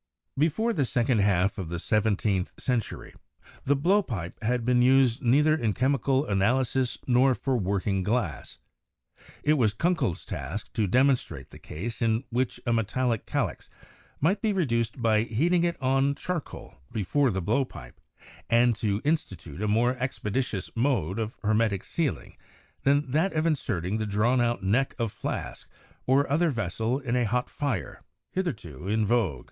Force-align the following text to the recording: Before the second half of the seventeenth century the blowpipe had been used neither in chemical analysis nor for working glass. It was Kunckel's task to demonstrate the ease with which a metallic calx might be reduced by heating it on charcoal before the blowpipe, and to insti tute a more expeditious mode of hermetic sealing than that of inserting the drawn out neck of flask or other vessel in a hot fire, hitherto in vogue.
Before 0.35 0.73
the 0.73 0.83
second 0.83 1.19
half 1.21 1.59
of 1.59 1.69
the 1.69 1.77
seventeenth 1.77 2.55
century 2.59 3.13
the 3.65 3.75
blowpipe 3.75 4.41
had 4.41 4.65
been 4.65 4.81
used 4.81 5.21
neither 5.21 5.53
in 5.53 5.73
chemical 5.73 6.25
analysis 6.25 6.97
nor 7.05 7.35
for 7.35 7.55
working 7.55 8.01
glass. 8.01 8.57
It 9.43 9.59
was 9.59 9.75
Kunckel's 9.75 10.25
task 10.25 10.73
to 10.73 10.87
demonstrate 10.87 11.51
the 11.51 11.61
ease 11.71 11.99
with 12.01 12.23
which 12.31 12.59
a 12.65 12.73
metallic 12.73 13.27
calx 13.27 13.69
might 14.19 14.41
be 14.41 14.53
reduced 14.53 14.99
by 14.99 15.21
heating 15.21 15.63
it 15.63 15.79
on 15.79 16.15
charcoal 16.15 16.77
before 16.91 17.29
the 17.29 17.39
blowpipe, 17.39 18.01
and 18.49 18.75
to 18.77 19.01
insti 19.01 19.37
tute 19.37 19.61
a 19.61 19.67
more 19.67 19.95
expeditious 19.97 20.71
mode 20.73 21.19
of 21.19 21.37
hermetic 21.43 21.83
sealing 21.83 22.35
than 22.81 23.11
that 23.11 23.33
of 23.33 23.45
inserting 23.45 23.99
the 23.99 24.07
drawn 24.07 24.41
out 24.41 24.63
neck 24.63 24.95
of 24.97 25.11
flask 25.11 25.69
or 26.07 26.27
other 26.27 26.49
vessel 26.49 26.97
in 26.97 27.15
a 27.15 27.23
hot 27.25 27.51
fire, 27.51 28.01
hitherto 28.31 28.87
in 28.87 29.05
vogue. 29.05 29.39